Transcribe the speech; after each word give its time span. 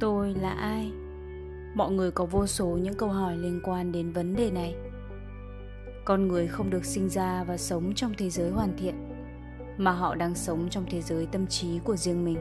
tôi 0.00 0.34
là 0.34 0.50
ai? 0.50 0.92
Mọi 1.74 1.92
người 1.92 2.10
có 2.10 2.24
vô 2.24 2.46
số 2.46 2.66
những 2.66 2.94
câu 2.94 3.08
hỏi 3.08 3.36
liên 3.36 3.60
quan 3.64 3.92
đến 3.92 4.12
vấn 4.12 4.36
đề 4.36 4.50
này. 4.50 4.74
Con 6.04 6.28
người 6.28 6.46
không 6.46 6.70
được 6.70 6.84
sinh 6.84 7.08
ra 7.08 7.44
và 7.44 7.56
sống 7.56 7.94
trong 7.94 8.12
thế 8.18 8.30
giới 8.30 8.50
hoàn 8.50 8.76
thiện, 8.78 8.94
mà 9.76 9.92
họ 9.92 10.14
đang 10.14 10.34
sống 10.34 10.68
trong 10.70 10.84
thế 10.90 11.02
giới 11.02 11.26
tâm 11.26 11.46
trí 11.46 11.78
của 11.78 11.96
riêng 11.96 12.24
mình. 12.24 12.38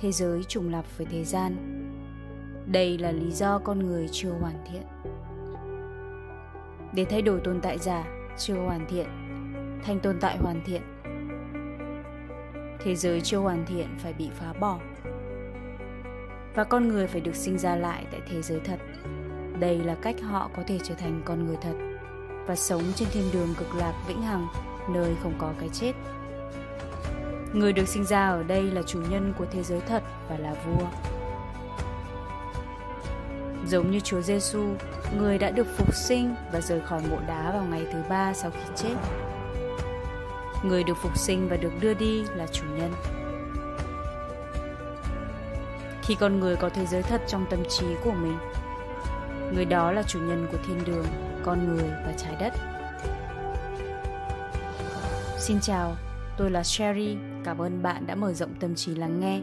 Thế 0.00 0.12
giới 0.12 0.44
trùng 0.44 0.70
lập 0.70 0.84
với 0.96 1.06
thế 1.10 1.24
gian. 1.24 1.56
Đây 2.66 2.98
là 2.98 3.12
lý 3.12 3.30
do 3.30 3.58
con 3.58 3.78
người 3.78 4.08
chưa 4.12 4.30
hoàn 4.30 4.64
thiện. 4.72 4.82
Để 6.92 7.04
thay 7.04 7.22
đổi 7.22 7.40
tồn 7.44 7.60
tại 7.60 7.78
giả, 7.78 8.04
chưa 8.38 8.54
hoàn 8.54 8.86
thiện, 8.88 9.06
thành 9.84 10.00
tồn 10.00 10.18
tại 10.20 10.38
hoàn 10.38 10.62
thiện, 10.64 10.82
thế 12.80 12.94
giới 12.94 13.20
chưa 13.20 13.38
hoàn 13.38 13.66
thiện 13.66 13.86
phải 13.98 14.12
bị 14.12 14.30
phá 14.34 14.52
bỏ 14.52 14.78
và 16.58 16.64
con 16.64 16.88
người 16.88 17.06
phải 17.06 17.20
được 17.20 17.34
sinh 17.34 17.58
ra 17.58 17.76
lại 17.76 18.04
tại 18.10 18.20
thế 18.30 18.42
giới 18.42 18.60
thật 18.64 18.76
đây 19.60 19.78
là 19.78 19.94
cách 20.02 20.16
họ 20.22 20.50
có 20.56 20.62
thể 20.66 20.78
trở 20.82 20.94
thành 20.94 21.22
con 21.24 21.46
người 21.46 21.56
thật 21.60 21.74
và 22.46 22.56
sống 22.56 22.82
trên 22.96 23.08
thiên 23.12 23.24
đường 23.32 23.54
cực 23.58 23.74
lạc 23.74 23.92
vĩnh 24.08 24.22
hằng 24.22 24.46
nơi 24.90 25.14
không 25.22 25.34
có 25.38 25.52
cái 25.60 25.68
chết 25.68 25.92
người 27.52 27.72
được 27.72 27.88
sinh 27.88 28.04
ra 28.04 28.28
ở 28.28 28.42
đây 28.42 28.62
là 28.62 28.82
chủ 28.82 29.00
nhân 29.10 29.34
của 29.38 29.46
thế 29.50 29.62
giới 29.62 29.80
thật 29.80 30.02
và 30.28 30.38
là 30.38 30.54
vua 30.54 30.86
giống 33.66 33.90
như 33.90 34.00
Chúa 34.00 34.20
Giêsu, 34.20 34.64
người 35.18 35.38
đã 35.38 35.50
được 35.50 35.66
phục 35.76 35.94
sinh 35.94 36.34
và 36.52 36.60
rời 36.60 36.80
khỏi 36.80 37.02
mộ 37.10 37.16
đá 37.28 37.52
vào 37.52 37.64
ngày 37.64 37.86
thứ 37.92 37.98
ba 38.08 38.34
sau 38.34 38.50
khi 38.50 38.72
chết. 38.76 38.94
Người 40.64 40.84
được 40.84 40.96
phục 41.02 41.18
sinh 41.18 41.48
và 41.48 41.56
được 41.56 41.72
đưa 41.80 41.94
đi 41.94 42.24
là 42.36 42.46
chủ 42.46 42.64
nhân. 42.78 43.17
Khi 46.08 46.14
con 46.14 46.40
người 46.40 46.56
có 46.56 46.68
thế 46.68 46.86
giới 46.86 47.02
thật 47.02 47.22
trong 47.26 47.46
tâm 47.50 47.62
trí 47.68 47.86
của 48.04 48.12
mình, 48.12 48.38
người 49.54 49.64
đó 49.64 49.92
là 49.92 50.02
chủ 50.02 50.18
nhân 50.18 50.46
của 50.52 50.58
thiên 50.66 50.84
đường, 50.86 51.06
con 51.44 51.68
người 51.68 51.88
và 51.88 52.14
trái 52.16 52.36
đất. 52.40 52.52
Xin 55.38 55.60
chào, 55.60 55.96
tôi 56.38 56.50
là 56.50 56.62
Sherry, 56.64 57.16
cảm 57.44 57.58
ơn 57.58 57.82
bạn 57.82 58.06
đã 58.06 58.14
mở 58.14 58.32
rộng 58.32 58.54
tâm 58.60 58.74
trí 58.74 58.94
lắng 58.94 59.20
nghe. 59.20 59.40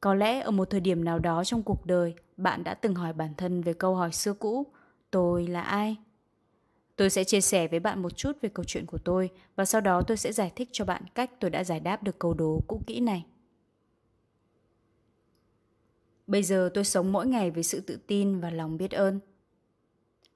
Có 0.00 0.14
lẽ 0.14 0.40
ở 0.40 0.50
một 0.50 0.70
thời 0.70 0.80
điểm 0.80 1.04
nào 1.04 1.18
đó 1.18 1.44
trong 1.44 1.62
cuộc 1.62 1.86
đời, 1.86 2.14
bạn 2.36 2.64
đã 2.64 2.74
từng 2.74 2.94
hỏi 2.94 3.12
bản 3.12 3.34
thân 3.36 3.62
về 3.62 3.72
câu 3.72 3.94
hỏi 3.94 4.12
xưa 4.12 4.32
cũ, 4.32 4.66
tôi 5.10 5.46
là 5.46 5.62
ai? 5.62 5.96
Tôi 6.96 7.10
sẽ 7.10 7.24
chia 7.24 7.40
sẻ 7.40 7.68
với 7.68 7.80
bạn 7.80 8.02
một 8.02 8.16
chút 8.16 8.32
về 8.42 8.48
câu 8.48 8.64
chuyện 8.64 8.86
của 8.86 8.98
tôi 8.98 9.30
và 9.56 9.64
sau 9.64 9.80
đó 9.80 10.02
tôi 10.02 10.16
sẽ 10.16 10.32
giải 10.32 10.52
thích 10.56 10.68
cho 10.72 10.84
bạn 10.84 11.02
cách 11.14 11.30
tôi 11.40 11.50
đã 11.50 11.64
giải 11.64 11.80
đáp 11.80 12.02
được 12.02 12.18
câu 12.18 12.34
đố 12.34 12.60
cũ 12.66 12.80
kỹ 12.86 13.00
này. 13.00 13.24
Bây 16.26 16.42
giờ 16.42 16.70
tôi 16.74 16.84
sống 16.84 17.12
mỗi 17.12 17.26
ngày 17.26 17.50
với 17.50 17.62
sự 17.62 17.80
tự 17.80 17.98
tin 18.06 18.40
và 18.40 18.50
lòng 18.50 18.76
biết 18.76 18.90
ơn. 18.90 19.20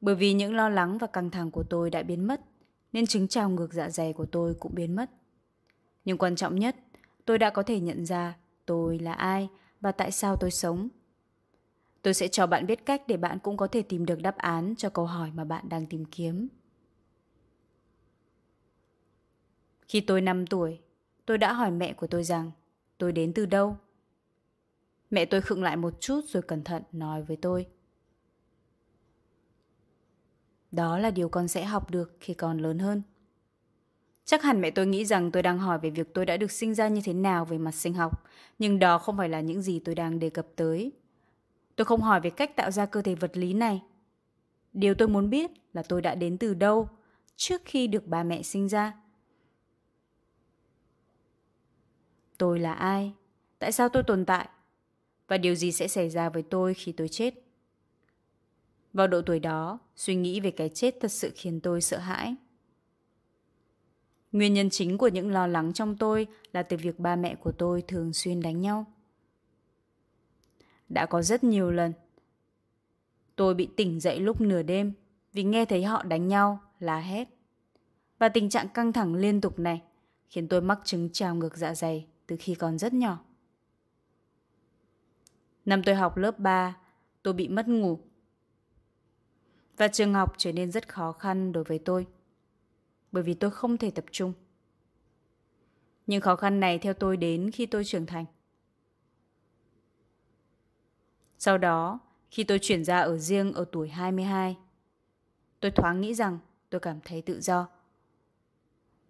Bởi 0.01 0.15
vì 0.15 0.33
những 0.33 0.55
lo 0.55 0.69
lắng 0.69 0.99
và 0.99 1.07
căng 1.07 1.31
thẳng 1.31 1.51
của 1.51 1.63
tôi 1.63 1.91
đã 1.91 2.03
biến 2.03 2.27
mất, 2.27 2.41
nên 2.93 3.07
chứng 3.07 3.29
trào 3.29 3.51
ngược 3.51 3.73
dạ 3.73 3.91
dày 3.91 4.13
của 4.13 4.27
tôi 4.27 4.55
cũng 4.55 4.75
biến 4.75 4.97
mất. 4.97 5.11
Nhưng 6.05 6.19
quan 6.19 6.37
trọng 6.37 6.59
nhất, 6.59 6.77
tôi 7.25 7.39
đã 7.39 7.51
có 7.51 7.63
thể 7.63 7.81
nhận 7.81 8.07
ra 8.07 8.37
tôi 8.67 8.99
là 8.99 9.13
ai 9.13 9.49
và 9.81 9.93
tại 9.93 10.11
sao 10.11 10.37
tôi 10.37 10.51
sống. 10.51 10.89
Tôi 12.03 12.15
sẽ 12.15 12.29
cho 12.29 12.47
bạn 12.47 12.67
biết 12.67 12.87
cách 12.87 13.03
để 13.07 13.17
bạn 13.17 13.39
cũng 13.39 13.57
có 13.57 13.67
thể 13.67 13.83
tìm 13.83 14.07
được 14.07 14.23
đáp 14.23 14.37
án 14.37 14.75
cho 14.77 14.91
câu 14.91 15.07
hỏi 15.07 15.31
mà 15.35 15.45
bạn 15.45 15.69
đang 15.69 15.87
tìm 15.87 16.05
kiếm. 16.05 16.49
Khi 19.89 20.01
tôi 20.01 20.21
5 20.21 20.47
tuổi, 20.47 20.81
tôi 21.27 21.39
đã 21.39 21.53
hỏi 21.53 21.71
mẹ 21.71 21.93
của 21.93 22.07
tôi 22.07 22.25
rằng 22.25 22.51
tôi 22.99 23.13
đến 23.13 23.33
từ 23.33 23.47
đâu. 23.47 23.77
Mẹ 25.11 25.25
tôi 25.25 25.41
khựng 25.41 25.63
lại 25.63 25.77
một 25.77 26.01
chút 26.01 26.21
rồi 26.29 26.43
cẩn 26.43 26.65
thận 26.65 26.83
nói 26.93 27.23
với 27.23 27.37
tôi. 27.37 27.67
Đó 30.71 30.99
là 30.99 31.11
điều 31.11 31.29
con 31.29 31.49
sẽ 31.49 31.65
học 31.65 31.91
được 31.91 32.17
khi 32.21 32.35
con 32.35 32.59
lớn 32.59 32.79
hơn. 32.79 33.03
Chắc 34.25 34.43
hẳn 34.43 34.61
mẹ 34.61 34.71
tôi 34.71 34.87
nghĩ 34.87 35.05
rằng 35.05 35.31
tôi 35.31 35.43
đang 35.43 35.59
hỏi 35.59 35.79
về 35.79 35.91
việc 35.91 36.15
tôi 36.15 36.27
đã 36.27 36.37
được 36.37 36.51
sinh 36.51 36.75
ra 36.75 36.89
như 36.89 37.01
thế 37.05 37.13
nào 37.13 37.45
về 37.45 37.59
mặt 37.59 37.75
sinh 37.75 37.95
học, 37.95 38.25
nhưng 38.59 38.79
đó 38.79 38.99
không 38.99 39.17
phải 39.17 39.29
là 39.29 39.41
những 39.41 39.63
gì 39.63 39.79
tôi 39.79 39.95
đang 39.95 40.19
đề 40.19 40.31
cập 40.31 40.47
tới. 40.57 40.93
Tôi 41.77 41.85
không 41.85 42.01
hỏi 42.01 42.21
về 42.21 42.31
cách 42.31 42.57
tạo 42.57 42.71
ra 42.71 42.87
cơ 42.87 43.03
thể 43.03 43.15
vật 43.15 43.37
lý 43.37 43.55
này. 43.55 43.83
Điều 44.73 44.95
tôi 44.95 45.09
muốn 45.09 45.31
biết 45.31 45.51
là 45.73 45.83
tôi 45.83 46.03
đã 46.03 46.15
đến 46.15 46.39
từ 46.39 46.55
đâu 46.55 46.89
trước 47.37 47.63
khi 47.65 47.87
được 47.87 48.07
ba 48.07 48.23
mẹ 48.23 48.43
sinh 48.43 48.69
ra. 48.69 48.93
Tôi 52.39 52.59
là 52.59 52.73
ai? 52.73 53.13
Tại 53.59 53.73
sao 53.73 53.89
tôi 53.89 54.03
tồn 54.03 54.25
tại? 54.25 54.49
Và 55.29 55.39
điều 55.39 55.55
gì 55.55 55.73
sẽ 55.73 55.89
xảy 55.89 56.11
ra 56.11 56.29
với 56.29 56.43
tôi 56.43 56.75
khi 56.75 56.93
tôi 56.93 57.09
chết? 57.09 57.35
Vào 58.93 59.07
độ 59.07 59.23
tuổi 59.23 59.39
đó, 59.39 59.79
suy 59.97 60.15
nghĩ 60.15 60.41
về 60.41 60.51
cái 60.51 60.69
chết 60.69 60.97
thật 61.01 61.13
sự 61.13 61.33
khiến 61.35 61.61
tôi 61.61 61.81
sợ 61.81 61.99
hãi. 61.99 62.35
Nguyên 64.33 64.55
nhân 64.55 64.71
chính 64.71 64.99
của 64.99 65.09
những 65.09 65.31
lo 65.31 65.47
lắng 65.47 65.73
trong 65.73 65.97
tôi 65.97 66.27
là 66.53 66.63
từ 66.63 66.77
việc 66.77 66.99
ba 66.99 67.17
mẹ 67.17 67.35
của 67.35 67.53
tôi 67.53 67.83
thường 67.83 68.13
xuyên 68.13 68.41
đánh 68.41 68.61
nhau. 68.61 68.87
Đã 70.89 71.07
có 71.07 71.23
rất 71.23 71.45
nhiều 71.45 71.71
lần. 71.71 71.93
Tôi 73.37 73.55
bị 73.55 73.69
tỉnh 73.77 74.01
dậy 74.01 74.21
lúc 74.21 74.41
nửa 74.41 74.63
đêm 74.63 74.93
vì 75.33 75.43
nghe 75.43 75.65
thấy 75.65 75.85
họ 75.85 76.03
đánh 76.03 76.29
nhau, 76.29 76.59
la 76.81 76.99
hét. 76.99 77.29
Và 78.19 78.29
tình 78.29 78.51
trạng 78.51 78.69
căng 78.69 78.93
thẳng 78.93 79.15
liên 79.15 79.41
tục 79.41 79.59
này 79.59 79.83
khiến 80.29 80.49
tôi 80.49 80.61
mắc 80.61 80.81
chứng 80.85 81.09
trào 81.13 81.35
ngược 81.35 81.57
dạ 81.57 81.75
dày 81.75 82.07
từ 82.27 82.37
khi 82.39 82.55
còn 82.55 82.79
rất 82.79 82.93
nhỏ. 82.93 83.28
Năm 85.69 85.83
tôi 85.83 85.95
học 85.95 86.17
lớp 86.17 86.39
3, 86.39 86.77
tôi 87.23 87.35
bị 87.35 87.49
mất 87.49 87.69
ngủ. 87.69 87.99
Và 89.77 89.89
trường 89.89 90.15
học 90.15 90.35
trở 90.39 90.53
nên 90.53 90.73
rất 90.73 90.89
khó 90.89 91.13
khăn 91.13 91.53
đối 91.53 91.65
với 91.65 91.79
tôi 91.79 92.07
bởi 93.13 93.23
vì 93.23 93.35
tôi 93.35 93.51
không 93.51 93.77
thể 93.77 93.91
tập 93.91 94.05
trung. 94.11 94.33
Nhưng 96.07 96.21
khó 96.21 96.37
khăn 96.37 96.61
này 96.61 96.79
theo 96.79 96.95
tôi 96.95 97.17
đến 97.17 97.51
khi 97.51 97.67
tôi 97.67 97.85
trưởng 97.85 98.07
thành. 98.07 98.25
Sau 101.39 101.59
đó, 101.59 101.99
khi 102.31 102.45
tôi 102.45 102.59
chuyển 102.59 102.85
ra 102.85 103.01
ở 103.01 103.19
riêng 103.19 103.53
ở 103.53 103.65
tuổi 103.73 103.89
22, 103.89 104.57
tôi 105.61 105.71
thoáng 105.71 106.01
nghĩ 106.01 106.15
rằng 106.15 106.39
tôi 106.71 106.81
cảm 106.81 107.01
thấy 107.05 107.23
tự 107.23 107.41
do. 107.41 107.69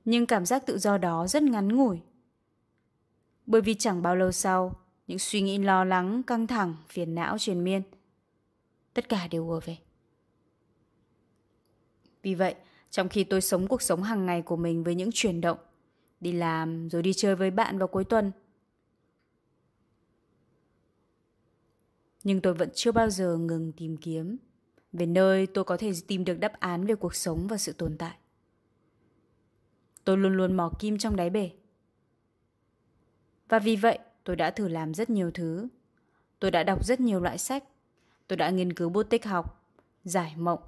Nhưng 0.05 0.27
cảm 0.27 0.47
giác 0.47 0.67
tự 0.67 0.79
do 0.79 0.99
đó 0.99 1.27
rất 1.27 1.43
ngắn 1.43 1.77
ngủi. 1.77 2.01
Bởi 3.47 3.61
vì 3.61 3.75
chẳng 3.75 4.03
bao 4.03 4.17
lâu 4.17 4.33
sau, 4.33 4.77
những 5.09 5.19
suy 5.19 5.41
nghĩ 5.41 5.59
lo 5.59 5.85
lắng, 5.85 6.23
căng 6.23 6.47
thẳng, 6.47 6.77
phiền 6.89 7.15
não 7.15 7.39
truyền 7.39 7.65
miên, 7.65 7.83
tất 8.95 9.09
cả 9.09 9.29
đều 9.31 9.49
ùa 9.49 9.61
về. 9.65 9.79
Vì 12.23 12.35
vậy, 12.35 12.55
trong 12.91 13.09
khi 13.09 13.25
tôi 13.25 13.41
sống 13.41 13.67
cuộc 13.67 13.83
sống 13.83 14.03
hàng 14.03 14.27
ngày 14.27 14.43
của 14.43 14.57
mình 14.57 14.85
với 14.85 14.95
những 14.95 15.11
chuyển 15.13 15.41
động, 15.41 15.59
đi 16.21 16.33
làm 16.33 16.89
rồi 16.89 17.03
đi 17.03 17.13
chơi 17.13 17.37
với 17.37 17.51
bạn 17.51 17.79
vào 17.79 17.89
cuối 17.89 18.05
tuần. 18.05 18.33
Nhưng 22.25 22.41
tôi 22.41 22.55
vẫn 22.55 22.69
chưa 22.75 22.93
bao 22.93 23.11
giờ 23.11 23.37
ngừng 23.37 23.73
tìm 23.73 23.97
kiếm 23.97 24.37
về 24.93 25.07
nơi 25.07 25.47
tôi 25.47 25.65
có 25.65 25.77
thể 25.77 25.93
tìm 26.07 26.25
được 26.25 26.41
đáp 26.41 26.53
án 26.61 26.87
về 26.87 26.95
cuộc 26.95 27.15
sống 27.15 27.47
và 27.47 27.57
sự 27.57 27.73
tồn 27.73 27.97
tại. 27.99 28.17
Tôi 30.05 30.17
luôn 30.17 30.33
luôn 30.33 30.57
mò 30.57 30.73
kim 30.79 30.99
trong 30.99 31.17
đáy 31.17 31.31
bể. 31.31 31.51
Và 33.49 33.59
vì 33.59 33.77
vậy, 33.77 33.99
tôi 34.29 34.37
đã 34.37 34.51
thử 34.51 34.69
làm 34.69 34.95
rất 34.95 35.11
nhiều 35.11 35.31
thứ. 35.31 35.69
Tôi 36.39 36.51
đã 36.51 36.63
đọc 36.63 36.85
rất 36.85 37.01
nhiều 37.01 37.21
loại 37.21 37.39
sách. 37.39 37.65
Tôi 38.27 38.37
đã 38.37 38.51
nghiên 38.51 38.73
cứu 38.73 38.89
bút 38.89 39.03
tích 39.03 39.25
học, 39.25 39.65
giải 40.05 40.35
mộng, 40.37 40.61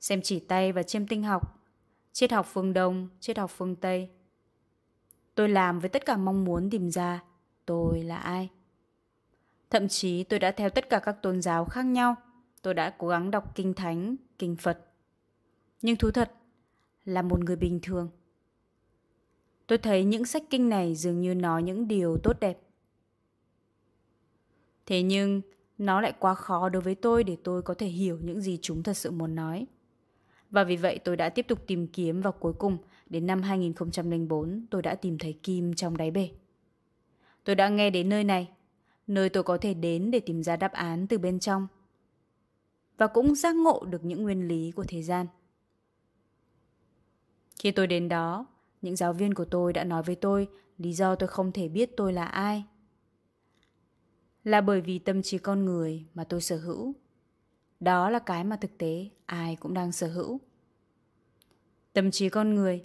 xem 0.00 0.22
chỉ 0.22 0.40
tay 0.40 0.72
và 0.72 0.82
chiêm 0.82 1.06
tinh 1.06 1.22
học, 1.22 1.60
triết 2.12 2.32
học 2.32 2.46
phương 2.52 2.72
Đông, 2.72 3.08
triết 3.20 3.38
học 3.38 3.50
phương 3.56 3.76
Tây. 3.76 4.10
Tôi 5.34 5.48
làm 5.48 5.80
với 5.80 5.88
tất 5.88 6.06
cả 6.06 6.16
mong 6.16 6.44
muốn 6.44 6.70
tìm 6.70 6.90
ra 6.90 7.22
tôi 7.66 8.02
là 8.02 8.16
ai. 8.16 8.50
Thậm 9.70 9.88
chí 9.88 10.24
tôi 10.24 10.38
đã 10.38 10.50
theo 10.50 10.70
tất 10.70 10.88
cả 10.90 10.98
các 10.98 11.22
tôn 11.22 11.42
giáo 11.42 11.64
khác 11.64 11.86
nhau. 11.86 12.14
Tôi 12.62 12.74
đã 12.74 12.94
cố 12.98 13.08
gắng 13.08 13.30
đọc 13.30 13.54
kinh 13.54 13.74
thánh, 13.74 14.16
kinh 14.38 14.56
Phật. 14.56 14.78
Nhưng 15.82 15.96
thú 15.96 16.10
thật 16.10 16.32
là 17.04 17.22
một 17.22 17.44
người 17.44 17.56
bình 17.56 17.80
thường. 17.82 18.10
Tôi 19.66 19.78
thấy 19.78 20.04
những 20.04 20.24
sách 20.24 20.42
kinh 20.50 20.68
này 20.68 20.94
dường 20.94 21.20
như 21.20 21.34
nói 21.34 21.62
những 21.62 21.88
điều 21.88 22.18
tốt 22.18 22.40
đẹp. 22.40 22.58
Thế 24.86 25.02
nhưng 25.02 25.40
nó 25.78 26.00
lại 26.00 26.12
quá 26.18 26.34
khó 26.34 26.68
đối 26.68 26.82
với 26.82 26.94
tôi 26.94 27.24
để 27.24 27.36
tôi 27.44 27.62
có 27.62 27.74
thể 27.74 27.86
hiểu 27.86 28.18
những 28.22 28.40
gì 28.40 28.58
chúng 28.62 28.82
thật 28.82 28.96
sự 28.96 29.10
muốn 29.10 29.34
nói. 29.34 29.66
Và 30.50 30.64
vì 30.64 30.76
vậy 30.76 30.98
tôi 31.04 31.16
đã 31.16 31.28
tiếp 31.28 31.46
tục 31.48 31.66
tìm 31.66 31.86
kiếm 31.86 32.20
và 32.20 32.30
cuối 32.30 32.52
cùng 32.52 32.78
đến 33.06 33.26
năm 33.26 33.42
2004 33.42 34.66
tôi 34.70 34.82
đã 34.82 34.94
tìm 34.94 35.18
thấy 35.18 35.32
kim 35.42 35.74
trong 35.74 35.96
đáy 35.96 36.10
bể. 36.10 36.30
Tôi 37.44 37.56
đã 37.56 37.68
nghe 37.68 37.90
đến 37.90 38.08
nơi 38.08 38.24
này, 38.24 38.48
nơi 39.06 39.28
tôi 39.28 39.42
có 39.42 39.58
thể 39.58 39.74
đến 39.74 40.10
để 40.10 40.20
tìm 40.20 40.42
ra 40.42 40.56
đáp 40.56 40.72
án 40.72 41.06
từ 41.06 41.18
bên 41.18 41.40
trong. 41.40 41.66
Và 42.98 43.06
cũng 43.06 43.34
giác 43.34 43.56
ngộ 43.56 43.84
được 43.84 44.04
những 44.04 44.22
nguyên 44.22 44.48
lý 44.48 44.70
của 44.70 44.84
thế 44.88 45.02
gian. 45.02 45.26
Khi 47.58 47.70
tôi 47.70 47.86
đến 47.86 48.08
đó, 48.08 48.46
những 48.82 48.96
giáo 48.96 49.12
viên 49.12 49.34
của 49.34 49.44
tôi 49.44 49.72
đã 49.72 49.84
nói 49.84 50.02
với 50.02 50.14
tôi 50.14 50.48
lý 50.78 50.92
do 50.92 51.14
tôi 51.14 51.28
không 51.28 51.52
thể 51.52 51.68
biết 51.68 51.96
tôi 51.96 52.12
là 52.12 52.24
ai 52.24 52.64
là 54.44 54.60
bởi 54.60 54.80
vì 54.80 54.98
tâm 54.98 55.22
trí 55.22 55.38
con 55.38 55.64
người 55.64 56.06
mà 56.14 56.24
tôi 56.24 56.40
sở 56.40 56.56
hữu. 56.56 56.94
Đó 57.80 58.10
là 58.10 58.18
cái 58.18 58.44
mà 58.44 58.56
thực 58.56 58.78
tế 58.78 59.08
ai 59.26 59.56
cũng 59.56 59.74
đang 59.74 59.92
sở 59.92 60.08
hữu. 60.08 60.40
Tâm 61.92 62.10
trí 62.10 62.28
con 62.28 62.54
người 62.54 62.84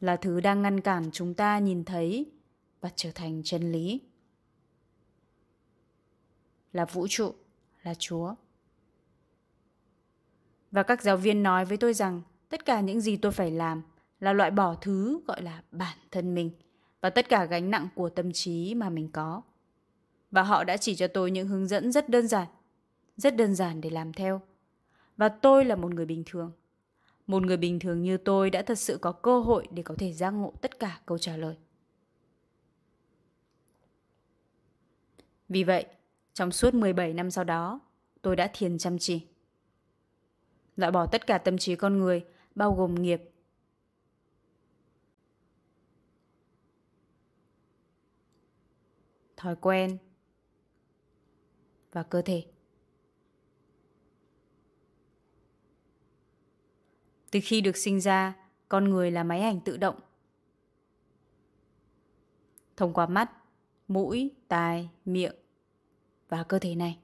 là 0.00 0.16
thứ 0.16 0.40
đang 0.40 0.62
ngăn 0.62 0.80
cản 0.80 1.10
chúng 1.12 1.34
ta 1.34 1.58
nhìn 1.58 1.84
thấy 1.84 2.32
và 2.80 2.90
trở 2.96 3.10
thành 3.14 3.42
chân 3.44 3.72
lý. 3.72 4.00
Là 6.72 6.84
vũ 6.84 7.06
trụ, 7.08 7.34
là 7.82 7.94
Chúa. 7.94 8.34
Và 10.70 10.82
các 10.82 11.02
giáo 11.02 11.16
viên 11.16 11.42
nói 11.42 11.64
với 11.64 11.76
tôi 11.76 11.94
rằng 11.94 12.22
tất 12.48 12.64
cả 12.64 12.80
những 12.80 13.00
gì 13.00 13.16
tôi 13.16 13.32
phải 13.32 13.50
làm 13.50 13.82
là 14.20 14.32
loại 14.32 14.50
bỏ 14.50 14.74
thứ 14.74 15.20
gọi 15.26 15.42
là 15.42 15.62
bản 15.70 15.98
thân 16.10 16.34
mình 16.34 16.50
và 17.04 17.10
tất 17.10 17.28
cả 17.28 17.44
gánh 17.44 17.70
nặng 17.70 17.88
của 17.94 18.08
tâm 18.08 18.32
trí 18.32 18.74
mà 18.74 18.90
mình 18.90 19.08
có. 19.12 19.42
Và 20.30 20.42
họ 20.42 20.64
đã 20.64 20.76
chỉ 20.76 20.94
cho 20.94 21.06
tôi 21.06 21.30
những 21.30 21.48
hướng 21.48 21.66
dẫn 21.66 21.92
rất 21.92 22.08
đơn 22.08 22.28
giản, 22.28 22.48
rất 23.16 23.36
đơn 23.36 23.54
giản 23.54 23.80
để 23.80 23.90
làm 23.90 24.12
theo. 24.12 24.40
Và 25.16 25.28
tôi 25.28 25.64
là 25.64 25.76
một 25.76 25.94
người 25.94 26.06
bình 26.06 26.22
thường. 26.26 26.52
Một 27.26 27.42
người 27.42 27.56
bình 27.56 27.78
thường 27.78 28.02
như 28.02 28.16
tôi 28.16 28.50
đã 28.50 28.62
thật 28.62 28.78
sự 28.78 28.98
có 29.00 29.12
cơ 29.12 29.40
hội 29.40 29.66
để 29.70 29.82
có 29.82 29.94
thể 29.98 30.12
giác 30.12 30.30
ngộ 30.30 30.52
tất 30.60 30.78
cả 30.78 31.00
câu 31.06 31.18
trả 31.18 31.36
lời. 31.36 31.56
Vì 35.48 35.64
vậy, 35.64 35.86
trong 36.34 36.52
suốt 36.52 36.74
17 36.74 37.12
năm 37.12 37.30
sau 37.30 37.44
đó, 37.44 37.80
tôi 38.22 38.36
đã 38.36 38.50
thiền 38.54 38.78
chăm 38.78 38.98
chỉ. 38.98 39.26
Loại 40.76 40.92
bỏ 40.92 41.06
tất 41.06 41.26
cả 41.26 41.38
tâm 41.38 41.58
trí 41.58 41.76
con 41.76 41.98
người, 41.98 42.24
bao 42.54 42.74
gồm 42.74 42.94
nghiệp, 42.94 43.30
thói 49.44 49.56
quen 49.56 49.98
và 51.92 52.02
cơ 52.02 52.22
thể. 52.22 52.46
Từ 57.30 57.40
khi 57.42 57.60
được 57.60 57.76
sinh 57.76 58.00
ra, 58.00 58.36
con 58.68 58.84
người 58.90 59.10
là 59.10 59.24
máy 59.24 59.40
ảnh 59.40 59.60
tự 59.60 59.76
động. 59.76 60.00
Thông 62.76 62.92
qua 62.92 63.06
mắt, 63.06 63.30
mũi, 63.88 64.30
tai, 64.48 64.90
miệng 65.04 65.34
và 66.28 66.42
cơ 66.42 66.58
thể 66.58 66.74
này. 66.74 66.98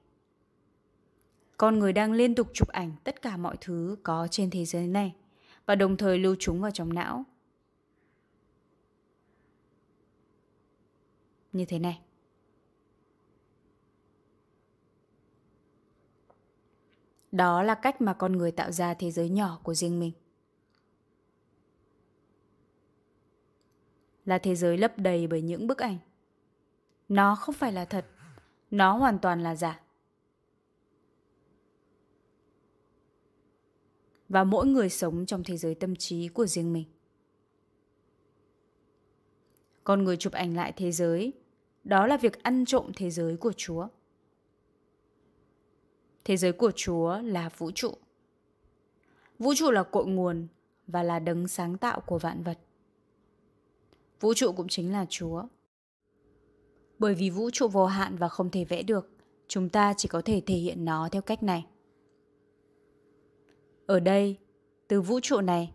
Con 1.57 1.79
người 1.79 1.93
đang 1.93 2.13
liên 2.13 2.35
tục 2.35 2.51
chụp 2.55 2.69
ảnh 2.69 2.93
tất 3.05 3.23
cả 3.23 3.37
mọi 3.37 3.57
thứ 3.61 3.97
có 4.03 4.29
trên 4.31 4.51
thế 4.51 4.65
giới 4.65 4.87
này 4.87 5.15
và 5.67 5.75
đồng 5.75 5.97
thời 5.97 6.19
lưu 6.19 6.37
chúng 6.39 6.61
vào 6.61 6.71
trong 6.71 6.93
não. 6.93 7.25
Như 11.53 11.65
thế 11.65 11.79
này. 11.79 12.01
Đó 17.33 17.63
là 17.63 17.75
cách 17.75 18.01
mà 18.01 18.13
con 18.13 18.33
người 18.33 18.53
tạo 18.53 18.73
ra 18.73 18.95
thế 18.95 19.11
giới 19.11 19.29
nhỏ 19.29 19.61
của 19.63 19.75
riêng 19.75 20.01
mình. 20.01 20.13
Là 24.25 24.39
thế 24.39 24.55
giới 24.55 24.79
lấp 24.79 24.99
đầy 24.99 25.27
bởi 25.27 25.43
những 25.43 25.67
bức 25.67 25.79
ảnh. 25.79 25.99
Nó 27.09 27.37
không 27.37 27.55
phải 27.55 27.73
là 27.73 27.85
thật, 27.85 28.07
nó 28.71 28.97
hoàn 28.97 29.19
toàn 29.19 29.43
là 29.43 29.57
giả. 29.57 29.81
Và 34.29 34.45
mỗi 34.45 34.67
người 34.67 34.89
sống 34.89 35.27
trong 35.27 35.45
thế 35.45 35.57
giới 35.57 35.75
tâm 35.75 35.97
trí 35.97 36.29
của 36.29 36.47
riêng 36.47 36.73
mình. 36.73 36.85
Con 39.85 40.05
người 40.05 40.17
chụp 40.17 40.33
ảnh 40.33 40.57
lại 40.57 40.73
thế 40.77 40.93
giới, 40.93 41.33
đó 41.85 42.07
là 42.07 42.17
việc 42.17 42.43
ăn 42.43 42.65
trộm 42.65 42.91
thế 42.97 43.11
giới 43.11 43.37
của 43.37 43.53
Chúa. 43.57 43.89
Thế 46.25 46.37
giới 46.37 46.53
của 46.53 46.73
Chúa 46.77 47.19
là 47.23 47.51
vũ 47.59 47.71
trụ. 47.71 47.95
Vũ 49.39 49.55
trụ 49.55 49.71
là 49.71 49.83
cội 49.83 50.07
nguồn 50.07 50.49
và 50.87 51.03
là 51.03 51.19
đấng 51.19 51.49
sáng 51.49 51.79
tạo 51.79 52.01
của 52.01 52.19
vạn 52.19 52.43
vật. 52.43 52.59
Vũ 54.21 54.35
trụ 54.35 54.53
cũng 54.53 54.69
chính 54.69 54.93
là 54.93 55.07
Chúa. 55.09 55.43
Bởi 56.99 57.15
vì 57.15 57.31
vũ 57.31 57.51
trụ 57.51 57.69
vô 57.69 57.87
hạn 57.87 58.17
và 58.17 58.29
không 58.29 58.51
thể 58.51 58.65
vẽ 58.65 58.83
được, 58.83 59.11
chúng 59.49 59.69
ta 59.69 59.95
chỉ 59.97 60.09
có 60.09 60.23
thể 60.25 60.43
thể 60.47 60.55
hiện 60.55 60.85
nó 60.85 61.09
theo 61.13 61.23
cách 61.23 61.43
này. 61.43 61.67
Ở 63.87 64.01
đây, 64.01 64.37
từ 64.89 65.01
vũ 65.01 65.21
trụ 65.21 65.41
này, 65.41 65.73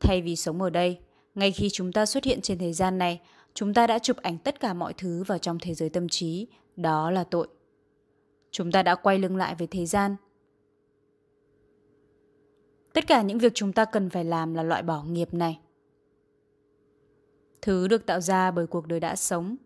thay 0.00 0.22
vì 0.22 0.36
sống 0.36 0.62
ở 0.62 0.70
đây, 0.70 0.98
ngay 1.34 1.52
khi 1.52 1.68
chúng 1.72 1.92
ta 1.92 2.06
xuất 2.06 2.24
hiện 2.24 2.40
trên 2.40 2.58
thế 2.58 2.72
gian 2.72 2.98
này, 2.98 3.20
chúng 3.54 3.74
ta 3.74 3.86
đã 3.86 3.98
chụp 3.98 4.16
ảnh 4.16 4.38
tất 4.38 4.60
cả 4.60 4.74
mọi 4.74 4.92
thứ 4.92 5.22
vào 5.26 5.38
trong 5.38 5.58
thế 5.62 5.74
giới 5.74 5.88
tâm 5.88 6.08
trí, 6.08 6.46
đó 6.76 7.10
là 7.10 7.24
tội. 7.24 7.48
Chúng 8.54 8.72
ta 8.72 8.82
đã 8.82 8.94
quay 8.94 9.18
lưng 9.18 9.36
lại 9.36 9.54
với 9.54 9.66
thế 9.66 9.86
gian. 9.86 10.16
Tất 12.92 13.06
cả 13.06 13.22
những 13.22 13.38
việc 13.38 13.52
chúng 13.54 13.72
ta 13.72 13.84
cần 13.84 14.10
phải 14.10 14.24
làm 14.24 14.54
là 14.54 14.62
loại 14.62 14.82
bỏ 14.82 15.02
nghiệp 15.02 15.34
này. 15.34 15.60
Thứ 17.62 17.88
được 17.88 18.06
tạo 18.06 18.20
ra 18.20 18.50
bởi 18.50 18.66
cuộc 18.66 18.86
đời 18.86 19.00
đã 19.00 19.16
sống. 19.16 19.56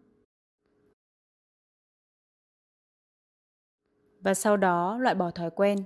Và 4.21 4.35
sau 4.35 4.57
đó 4.57 4.99
loại 4.99 5.15
bỏ 5.15 5.31
thói 5.31 5.51
quen. 5.51 5.79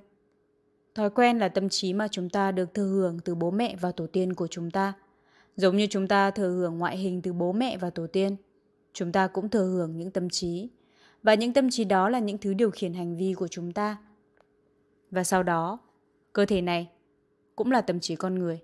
Thói 0.94 1.10
quen 1.10 1.38
là 1.38 1.48
tâm 1.48 1.69
trí 1.69 1.93
mà 1.93 2.08
chúng 2.08 2.31
ta 2.31 2.52
được 2.52 2.75
thừa 2.75 2.87
hưởng 2.87 3.19
từ 3.25 3.34
bố 3.34 3.50
mẹ 3.50 3.76
và 3.81 3.93
tổ 3.93 4.06
tiên 4.06 4.34
của 4.34 4.46
chúng 4.46 4.70
ta. 4.70 4.93
Giống 5.56 5.76
như 5.76 5.87
chúng 5.90 6.08
ta 6.08 6.31
thừa 6.31 6.50
hưởng 6.50 6.78
ngoại 6.78 6.96
hình 6.96 7.22
từ 7.22 7.32
bố 7.32 7.52
mẹ 7.52 7.76
và 7.76 7.90
tổ 7.90 8.06
tiên, 8.06 8.37
chúng 8.93 9.12
ta 9.12 9.26
cũng 9.26 9.48
thừa 9.48 9.66
hưởng 9.66 9.96
những 9.96 10.10
tâm 10.10 10.31
trí 10.31 10.70
và 11.22 11.34
những 11.34 11.52
tâm 11.52 11.70
trí 11.70 11.84
đó 11.84 12.08
là 12.08 12.19
những 12.19 12.38
thứ 12.38 12.54
điều 12.54 12.70
khiển 12.70 12.94
hành 12.94 13.16
vi 13.16 13.34
của 13.34 13.48
chúng 13.48 13.72
ta. 13.72 13.96
Và 15.10 15.24
sau 15.24 15.42
đó, 15.42 15.78
cơ 16.32 16.46
thể 16.46 16.60
này 16.60 16.88
cũng 17.56 17.70
là 17.70 17.80
tâm 17.80 18.00
trí 18.00 18.16
con 18.16 18.34
người. 18.38 18.60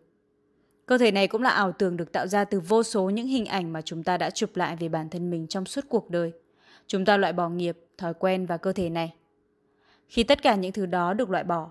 Cơ 0.87 0.99
thể 0.99 1.10
này 1.10 1.28
cũng 1.28 1.43
là 1.43 1.50
ảo 1.50 1.72
tưởng 1.72 1.96
được 1.96 2.12
tạo 2.12 2.26
ra 2.26 2.44
từ 2.44 2.60
vô 2.60 2.82
số 2.82 3.10
những 3.10 3.26
hình 3.26 3.46
ảnh 3.46 3.72
mà 3.72 3.82
chúng 3.82 4.02
ta 4.02 4.16
đã 4.16 4.31
chụp 4.31 4.56
lại 4.56 4.76
về 4.76 4.88
bản 4.88 5.08
thân 5.08 5.31
mình 5.31 5.46
trong 5.46 5.64
suốt 5.64 5.84
cuộc 5.88 6.10
đời. 6.10 6.32
Chúng 6.87 7.05
ta 7.05 7.16
loại 7.16 7.32
bỏ 7.32 7.49
nghiệp, 7.49 7.78
thói 7.99 8.14
quen 8.14 8.46
và 8.46 8.56
cơ 8.56 8.72
thể 8.72 8.90
này. 8.90 9.14
Khi 10.08 10.25
tất 10.25 10.43
cả 10.43 10.55
những 10.55 10.72
thứ 10.72 10.87
đó 10.87 11.14
được 11.14 11.31
loại 11.31 11.44
bỏ, 11.44 11.70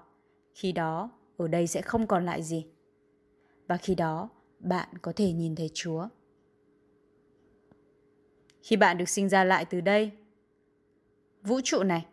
khi 0.54 0.72
đó 0.72 1.10
ở 1.38 1.48
đây 1.48 1.68
sẽ 1.68 1.82
không 1.82 2.08
còn 2.08 2.26
lại 2.26 2.44
gì. 2.44 2.66
Và 3.68 3.78
khi 3.78 3.96
đó, 3.96 4.30
bạn 4.60 4.88
có 5.02 5.14
thể 5.16 5.32
nhìn 5.32 5.56
thấy 5.56 5.70
Chúa. 5.74 6.08
Khi 8.62 8.76
bạn 8.76 8.98
được 8.98 9.10
sinh 9.10 9.30
ra 9.30 9.44
lại 9.44 9.66
từ 9.66 9.82
đây, 9.82 10.12
vũ 11.48 11.60
trụ 11.64 11.84
này. 11.84 12.06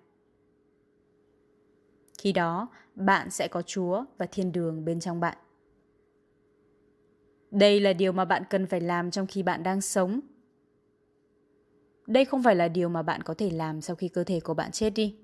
Khi 2.19 2.33
đó, 2.33 2.69
bạn 2.95 3.31
sẽ 3.31 3.49
có 3.49 3.62
Chúa 3.62 4.05
và 4.19 4.26
thiên 4.26 4.53
đường 4.53 4.85
bên 4.85 5.00
trong 5.00 5.21
bạn. 5.21 5.38
Đây 7.50 7.81
là 7.81 7.93
điều 7.93 8.12
mà 8.12 8.25
bạn 8.25 8.43
cần 8.50 8.67
phải 8.67 8.81
làm 8.81 9.11
trong 9.11 9.26
khi 9.26 9.43
bạn 9.43 9.62
đang 9.62 9.81
sống. 9.81 10.21
Đây 12.07 12.25
không 12.25 12.43
phải 12.43 12.57
là 12.57 12.69
điều 12.69 12.88
mà 12.88 13.03
bạn 13.03 13.23
có 13.23 13.35
thể 13.35 13.50
làm 13.50 13.81
sau 13.81 13.97
khi 13.97 14.09
cơ 14.09 14.25
thể 14.25 14.41
của 14.41 14.55
bạn 14.55 14.73
chết 14.73 14.91
đi. 14.91 15.17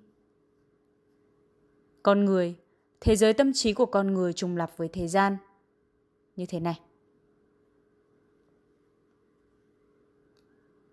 Con 2.02 2.24
người, 2.24 2.56
thế 3.00 3.16
giới 3.16 3.32
tâm 3.32 3.52
trí 3.52 3.72
của 3.72 3.86
con 3.86 4.14
người 4.14 4.32
trùng 4.32 4.56
lập 4.56 4.72
với 4.76 4.88
thế 4.88 5.08
gian. 5.08 5.36
Như 6.36 6.46
thế 6.46 6.60
này. 6.60 6.80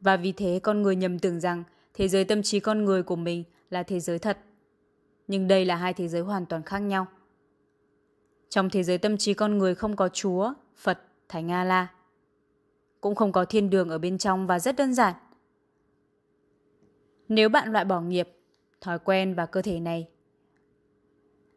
Và 0.02 0.18
vì 0.18 0.32
thế 0.32 0.60
con 0.64 0.82
người 0.82 0.96
nhầm 0.96 1.20
tưởng 1.20 1.40
rằng 1.40 1.64
thế 1.98 2.08
giới 2.08 2.26
tâm 2.26 2.44
trí 2.44 2.60
con 2.60 2.86
người 2.86 3.04
của 3.04 3.16
mình 3.16 3.44
là 3.70 3.84
thế 3.84 4.00
giới 4.00 4.20
thật. 4.20 4.38
Nhưng 5.28 5.48
đây 5.48 5.66
là 5.66 5.76
hai 5.76 5.94
thế 5.94 6.08
giới 6.08 6.22
hoàn 6.22 6.46
toàn 6.46 6.64
khác 6.64 6.80
nhau. 6.80 7.08
Trong 8.50 8.70
thế 8.70 8.84
giới 8.84 8.98
tâm 8.98 9.18
trí 9.18 9.34
con 9.34 9.58
người 9.58 9.76
không 9.76 9.96
có 9.96 10.10
Chúa, 10.10 10.54
Phật, 10.76 11.00
Thánh 11.30 11.52
A-la. 11.52 11.88
Cũng 13.02 13.16
không 13.16 13.32
có 13.32 13.46
thiên 13.46 13.70
đường 13.70 13.90
ở 13.90 13.98
bên 13.98 14.18
trong 14.18 14.48
và 14.48 14.60
rất 14.60 14.76
đơn 14.76 14.94
giản. 14.94 15.16
Nếu 17.30 17.50
bạn 17.50 17.72
loại 17.72 17.86
bỏ 17.86 18.02
nghiệp, 18.02 18.30
thói 18.82 19.00
quen 19.00 19.34
và 19.34 19.46
cơ 19.46 19.62
thể 19.62 19.80
này 19.80 20.08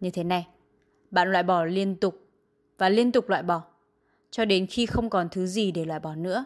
như 0.00 0.10
thế 0.10 0.24
này, 0.24 0.46
bạn 1.10 1.32
loại 1.32 1.42
bỏ 1.42 1.64
liên 1.64 1.96
tục 1.96 2.26
và 2.78 2.88
liên 2.88 3.12
tục 3.12 3.28
loại 3.28 3.42
bỏ 3.42 3.62
cho 4.30 4.44
đến 4.44 4.66
khi 4.66 4.86
không 4.86 5.10
còn 5.10 5.28
thứ 5.28 5.46
gì 5.46 5.72
để 5.72 5.84
loại 5.84 6.00
bỏ 6.00 6.14
nữa 6.14 6.44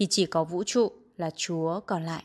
thì 0.00 0.06
chỉ 0.06 0.26
có 0.26 0.44
vũ 0.44 0.64
trụ 0.64 0.92
là 1.20 1.30
Chúa 1.30 1.80
còn 1.80 2.02
lại. 2.02 2.24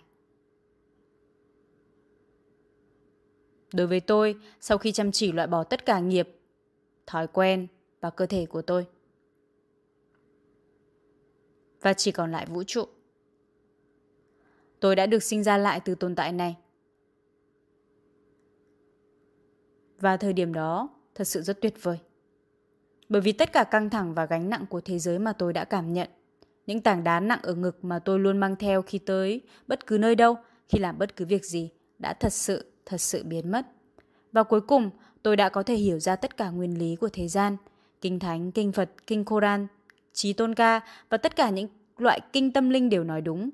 Đối 3.74 3.88
với 3.88 4.00
tôi, 4.00 4.36
sau 4.60 4.78
khi 4.78 4.92
chăm 4.92 5.12
chỉ 5.12 5.32
loại 5.32 5.48
bỏ 5.48 5.64
tất 5.64 5.86
cả 5.86 6.00
nghiệp, 6.00 6.30
thói 7.06 7.28
quen 7.28 7.68
và 8.02 8.10
cơ 8.10 8.26
thể 8.26 8.46
của 8.46 8.62
tôi, 8.62 8.88
và 11.82 11.94
chỉ 11.94 12.12
còn 12.12 12.32
lại 12.32 12.46
vũ 12.46 12.64
trụ. 12.64 12.86
Tôi 14.80 14.96
đã 14.96 15.06
được 15.06 15.24
sinh 15.24 15.44
ra 15.44 15.58
lại 15.58 15.80
từ 15.86 15.96
tồn 15.96 16.16
tại 16.16 16.32
này. 16.32 16.58
Và 20.00 20.18
thời 20.18 20.34
điểm 20.34 20.54
đó 20.54 20.90
thật 21.16 21.24
sự 21.24 21.42
rất 21.42 21.62
tuyệt 21.62 21.74
vời. 21.82 22.00
Bởi 23.10 23.22
vì 23.22 23.32
tất 23.32 23.54
cả 23.54 23.64
căng 23.64 23.90
thẳng 23.90 24.14
và 24.14 24.26
gánh 24.26 24.50
nặng 24.50 24.66
của 24.70 24.82
thế 24.82 25.00
giới 25.00 25.20
mà 25.20 25.34
tôi 25.34 25.54
đã 25.54 25.66
cảm 25.66 25.94
nhận 25.94 26.10
những 26.68 26.82
tảng 26.82 27.04
đá 27.04 27.20
nặng 27.20 27.40
ở 27.44 27.54
ngực 27.54 27.86
mà 27.86 28.00
tôi 28.00 28.20
luôn 28.20 28.38
mang 28.38 28.56
theo 28.56 28.82
khi 28.82 29.00
tới 29.00 29.42
bất 29.68 29.88
cứ 29.88 29.98
nơi 29.98 30.16
đâu, 30.16 30.36
khi 30.70 30.80
làm 30.80 30.98
bất 30.98 31.16
cứ 31.16 31.26
việc 31.26 31.46
gì, 31.46 31.70
đã 32.00 32.14
thật 32.14 32.34
sự, 32.34 32.72
thật 32.86 32.98
sự 32.98 33.24
biến 33.24 33.52
mất. 33.52 33.66
Và 34.32 34.44
cuối 34.44 34.62
cùng, 34.62 34.90
tôi 35.24 35.36
đã 35.36 35.50
có 35.50 35.64
thể 35.64 35.76
hiểu 35.76 36.00
ra 36.00 36.16
tất 36.16 36.38
cả 36.38 36.50
nguyên 36.50 36.80
lý 36.80 36.96
của 36.96 37.10
thế 37.14 37.28
gian. 37.28 37.58
Kinh 38.02 38.20
Thánh, 38.20 38.52
Kinh 38.52 38.72
Phật, 38.72 38.90
Kinh 39.08 39.26
Koran, 39.26 39.68
Trí 40.14 40.34
Tôn 40.34 40.56
Ca 40.56 40.82
và 41.10 41.18
tất 41.18 41.36
cả 41.36 41.50
những 41.50 41.68
loại 41.98 42.20
kinh 42.34 42.54
tâm 42.54 42.70
linh 42.70 42.90
đều 42.90 43.04
nói 43.04 43.22
đúng. 43.22 43.50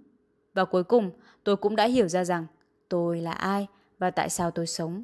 Và 0.54 0.66
cuối 0.66 0.84
cùng, 0.84 1.12
tôi 1.44 1.58
cũng 1.58 1.76
đã 1.76 1.86
hiểu 1.86 2.08
ra 2.08 2.24
rằng 2.24 2.46
tôi 2.90 3.22
là 3.22 3.32
ai 3.32 3.68
và 4.00 4.12
tại 4.12 4.30
sao 4.30 4.52
tôi 4.52 4.68
sống. 4.68 5.04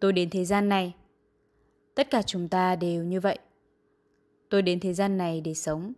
Tôi 0.00 0.12
đến 0.12 0.30
thế 0.30 0.44
gian 0.44 0.68
này. 0.68 0.94
Tất 1.94 2.10
cả 2.10 2.22
chúng 2.22 2.48
ta 2.48 2.76
đều 2.76 3.04
như 3.04 3.20
vậy. 3.20 3.38
Tôi 4.48 4.62
đến 4.62 4.80
thế 4.80 4.92
gian 4.92 5.18
này 5.18 5.40
để 5.40 5.54
sống. 5.54 5.92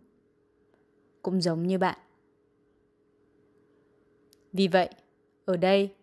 Cũng 1.21 1.41
giống 1.41 1.67
như 1.67 1.77
bạn. 1.77 1.97
Vì 4.53 4.67
vậy, 4.67 4.89
ở 5.45 5.57
đây, 5.57 5.93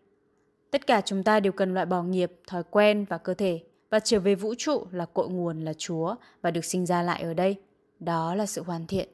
tất 0.71 0.87
cả 0.87 1.01
chúng 1.01 1.23
ta 1.23 1.41
đều 1.41 1.53
cần 1.53 1.75
loại 1.75 1.87
bỏ 1.87 2.03
nghiệp, 2.03 2.33
thói 2.47 2.63
quen 2.71 3.05
và 3.09 3.19
cơ 3.19 3.35
thể 3.35 3.61
và 3.91 4.01
trở 4.01 4.21
về 4.21 4.35
vũ 4.35 4.55
trụ 4.59 4.87
là 4.91 5.07
cội 5.07 5.29
nguồn 5.29 5.65
là 5.65 5.73
Chúa 5.73 6.15
và 6.43 6.51
được 6.51 6.65
sinh 6.65 6.87
ra 6.87 7.03
lại 7.03 7.23
ở 7.23 7.35
đây. 7.35 7.57
Đó 8.01 8.35
là 8.35 8.47
sự 8.47 8.63
hoàn 8.63 8.87
thiện, 8.87 9.09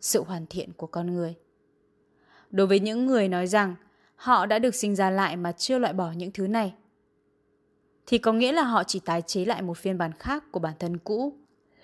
sự 0.00 0.24
hoàn 0.24 0.46
thiện 0.46 0.72
của 0.72 0.86
con 0.86 1.14
người. 1.14 1.34
Đối 2.50 2.66
với 2.66 2.80
những 2.80 3.06
người 3.06 3.28
nói 3.28 3.46
rằng 3.46 3.74
họ 4.16 4.46
đã 4.46 4.58
được 4.58 4.74
sinh 4.74 4.96
ra 4.96 5.10
lại 5.10 5.36
mà 5.36 5.52
chưa 5.52 5.78
loại 5.78 5.92
bỏ 5.92 6.12
những 6.12 6.30
thứ 6.30 6.46
này, 6.46 6.74
thì 8.06 8.18
có 8.18 8.32
nghĩa 8.32 8.52
là 8.52 8.62
họ 8.62 8.84
chỉ 8.84 9.00
tái 9.00 9.22
chế 9.22 9.44
lại 9.44 9.62
một 9.62 9.78
phiên 9.78 9.98
bản 9.98 10.12
khác 10.12 10.44
của 10.52 10.60
bản 10.60 10.74
thân 10.78 10.98
cũ 10.98 11.32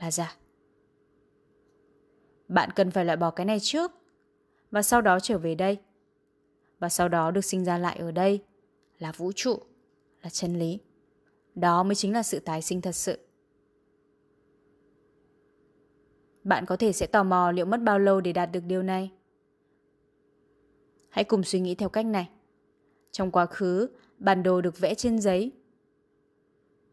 là 0.01 0.11
giả. 0.11 0.37
Bạn 2.51 2.71
cần 2.71 2.91
phải 2.91 3.05
loại 3.05 3.17
bỏ 3.17 3.31
cái 3.31 3.47
này 3.47 3.59
trước 3.61 3.93
và 4.71 4.83
sau 4.83 5.01
đó 5.01 5.21
trở 5.21 5.39
về 5.39 5.55
đây. 5.55 5.79
Và 6.79 6.89
sau 6.89 7.09
đó 7.09 7.31
được 7.31 7.45
sinh 7.45 7.65
ra 7.65 7.79
lại 7.79 7.97
ở 7.99 8.11
đây 8.11 8.43
là 8.99 9.13
vũ 9.13 9.33
trụ, 9.33 9.59
là 10.23 10.31
chân 10.31 10.59
lý. 10.59 10.79
Đó 11.55 11.83
mới 11.83 11.95
chính 11.95 12.13
là 12.13 12.23
sự 12.23 12.39
tái 12.39 12.63
sinh 12.63 12.81
thật 12.81 12.93
sự. 12.93 13.19
Bạn 16.45 16.67
có 16.67 16.77
thể 16.77 16.93
sẽ 16.93 17.07
tò 17.07 17.23
mò 17.23 17.51
liệu 17.51 17.65
mất 17.65 17.83
bao 17.83 17.99
lâu 17.99 18.21
để 18.21 18.33
đạt 18.33 18.53
được 18.53 18.65
điều 18.67 18.83
này. 18.83 19.11
Hãy 21.09 21.25
cùng 21.25 21.43
suy 21.43 21.61
nghĩ 21.61 21.75
theo 21.75 21.89
cách 21.89 22.07
này. 22.07 22.29
Trong 23.11 23.31
quá 23.31 23.47
khứ, 23.47 23.89
bản 24.19 24.43
đồ 24.43 24.61
được 24.61 24.79
vẽ 24.79 24.95
trên 24.95 25.19
giấy. 25.19 25.53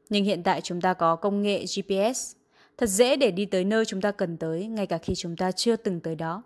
Nhưng 0.09 0.23
hiện 0.23 0.43
tại 0.43 0.61
chúng 0.61 0.81
ta 0.81 0.93
có 0.93 1.15
công 1.15 1.41
nghệ 1.41 1.65
GPS, 1.65 2.35
thật 2.77 2.85
dễ 2.85 3.15
để 3.15 3.31
đi 3.31 3.45
tới 3.45 3.63
nơi 3.63 3.85
chúng 3.85 4.01
ta 4.01 4.11
cần 4.11 4.37
tới 4.37 4.67
ngay 4.67 4.87
cả 4.87 4.97
khi 4.97 5.15
chúng 5.15 5.35
ta 5.35 5.51
chưa 5.51 5.75
từng 5.75 5.99
tới 5.99 6.15
đó. 6.15 6.43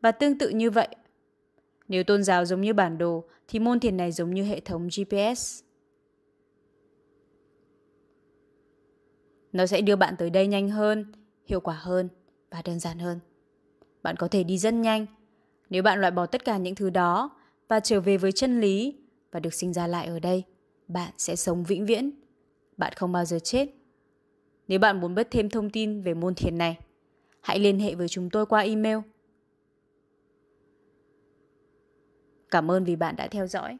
Và 0.00 0.12
tương 0.12 0.38
tự 0.38 0.48
như 0.48 0.70
vậy, 0.70 0.88
nếu 1.88 2.04
tôn 2.04 2.22
giáo 2.22 2.44
giống 2.44 2.60
như 2.60 2.74
bản 2.74 2.98
đồ 2.98 3.24
thì 3.48 3.58
môn 3.58 3.80
thiền 3.80 3.96
này 3.96 4.12
giống 4.12 4.34
như 4.34 4.42
hệ 4.42 4.60
thống 4.60 4.88
GPS. 4.88 5.62
Nó 9.52 9.66
sẽ 9.66 9.80
đưa 9.80 9.96
bạn 9.96 10.14
tới 10.18 10.30
đây 10.30 10.46
nhanh 10.46 10.68
hơn, 10.70 11.12
hiệu 11.46 11.60
quả 11.60 11.74
hơn 11.80 12.08
và 12.50 12.62
đơn 12.64 12.80
giản 12.80 12.98
hơn. 12.98 13.18
Bạn 14.02 14.16
có 14.16 14.28
thể 14.28 14.44
đi 14.44 14.58
rất 14.58 14.74
nhanh 14.74 15.06
nếu 15.70 15.82
bạn 15.82 16.00
loại 16.00 16.10
bỏ 16.10 16.26
tất 16.26 16.44
cả 16.44 16.58
những 16.58 16.74
thứ 16.74 16.90
đó 16.90 17.30
và 17.68 17.80
trở 17.80 18.00
về 18.00 18.16
với 18.16 18.32
chân 18.32 18.60
lý 18.60 18.94
và 19.32 19.40
được 19.40 19.54
sinh 19.54 19.72
ra 19.72 19.86
lại 19.86 20.06
ở 20.06 20.18
đây, 20.18 20.44
bạn 20.88 21.12
sẽ 21.18 21.36
sống 21.36 21.64
vĩnh 21.64 21.86
viễn. 21.86 22.10
Bạn 22.76 22.92
không 22.96 23.12
bao 23.12 23.24
giờ 23.24 23.38
chết. 23.38 23.79
Nếu 24.70 24.78
bạn 24.78 25.00
muốn 25.00 25.14
biết 25.14 25.28
thêm 25.30 25.50
thông 25.50 25.70
tin 25.70 26.00
về 26.00 26.14
môn 26.14 26.34
thiền 26.34 26.58
này, 26.58 26.78
hãy 27.40 27.58
liên 27.58 27.78
hệ 27.78 27.94
với 27.94 28.08
chúng 28.08 28.30
tôi 28.30 28.46
qua 28.46 28.60
email. 28.60 28.98
Cảm 32.50 32.70
ơn 32.70 32.84
vì 32.84 32.96
bạn 32.96 33.16
đã 33.16 33.28
theo 33.28 33.46
dõi. 33.46 33.78